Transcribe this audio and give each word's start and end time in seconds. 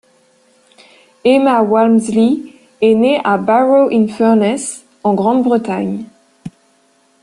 Emma 1.23 1.61
Walmsley 1.61 2.55
est 2.81 2.95
née 2.95 3.21
à 3.23 3.37
Barrow-in-Furness 3.37 4.83
en 5.03 5.13
Grande-Bretagne. 5.13 6.05